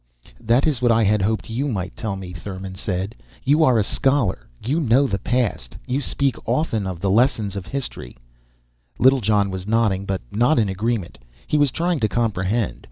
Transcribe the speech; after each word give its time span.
"That 0.39 0.65
is 0.65 0.81
what 0.81 0.91
I 0.91 1.03
had 1.03 1.21
hoped 1.21 1.47
you 1.47 1.67
might 1.67 1.95
tell 1.95 2.15
me," 2.15 2.33
Thurmon 2.33 2.73
said. 2.75 3.13
"You 3.43 3.63
are 3.63 3.77
a 3.77 3.83
scholar. 3.83 4.47
You 4.59 4.79
know 4.79 5.05
the 5.05 5.19
past. 5.19 5.77
You 5.85 6.01
speak 6.01 6.37
often 6.49 6.87
of 6.87 6.99
the 7.01 7.11
lessons 7.11 7.55
of 7.55 7.67
history" 7.67 8.17
Littlejohn 8.97 9.51
was 9.51 9.67
nodding, 9.67 10.05
but 10.05 10.21
not 10.31 10.57
in 10.57 10.69
agreement. 10.69 11.19
He 11.45 11.59
was 11.59 11.69
trying 11.69 11.99
to 11.99 12.07
comprehend. 12.09 12.79